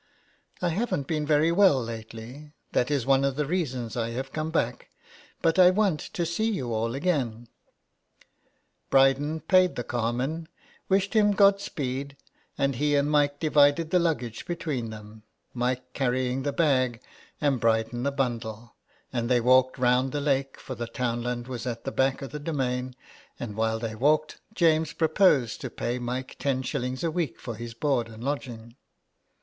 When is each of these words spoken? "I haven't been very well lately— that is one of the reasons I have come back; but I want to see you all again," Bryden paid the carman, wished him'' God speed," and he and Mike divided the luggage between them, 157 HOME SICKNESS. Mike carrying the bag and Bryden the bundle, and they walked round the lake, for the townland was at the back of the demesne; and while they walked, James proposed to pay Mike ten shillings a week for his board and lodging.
"I 0.63 0.69
haven't 0.69 1.05
been 1.05 1.27
very 1.27 1.51
well 1.51 1.79
lately— 1.79 2.53
that 2.73 2.89
is 2.89 3.05
one 3.05 3.23
of 3.23 3.35
the 3.35 3.45
reasons 3.45 3.95
I 3.95 4.09
have 4.13 4.33
come 4.33 4.49
back; 4.49 4.89
but 5.43 5.59
I 5.59 5.69
want 5.69 5.99
to 5.99 6.25
see 6.25 6.49
you 6.49 6.73
all 6.73 6.95
again," 6.95 7.47
Bryden 8.89 9.41
paid 9.41 9.75
the 9.75 9.83
carman, 9.83 10.47
wished 10.89 11.13
him'' 11.13 11.31
God 11.33 11.61
speed," 11.61 12.17
and 12.57 12.77
he 12.77 12.95
and 12.95 13.11
Mike 13.11 13.39
divided 13.39 13.91
the 13.91 13.99
luggage 13.99 14.47
between 14.47 14.89
them, 14.89 15.21
157 15.53 15.57
HOME 15.61 15.69
SICKNESS. 15.69 15.85
Mike 15.85 15.93
carrying 15.93 16.41
the 16.41 16.51
bag 16.51 16.99
and 17.39 17.59
Bryden 17.59 18.01
the 18.01 18.11
bundle, 18.11 18.73
and 19.13 19.29
they 19.29 19.39
walked 19.39 19.77
round 19.77 20.11
the 20.13 20.19
lake, 20.19 20.59
for 20.59 20.73
the 20.73 20.87
townland 20.87 21.45
was 21.47 21.67
at 21.67 21.83
the 21.83 21.91
back 21.91 22.23
of 22.23 22.31
the 22.31 22.39
demesne; 22.39 22.95
and 23.39 23.55
while 23.55 23.77
they 23.77 23.93
walked, 23.93 24.39
James 24.55 24.93
proposed 24.93 25.61
to 25.61 25.69
pay 25.69 25.99
Mike 25.99 26.37
ten 26.39 26.63
shillings 26.63 27.03
a 27.03 27.11
week 27.11 27.39
for 27.39 27.53
his 27.53 27.75
board 27.75 28.07
and 28.07 28.23
lodging. 28.23 28.75